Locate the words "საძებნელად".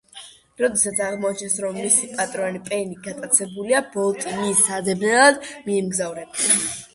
4.71-5.47